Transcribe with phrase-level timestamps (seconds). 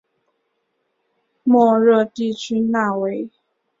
[1.43, 3.29] 莫热地区讷维。